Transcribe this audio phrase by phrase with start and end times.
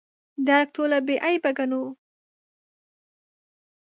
[0.47, 1.83] درک ټوله بې عیبه ګڼو.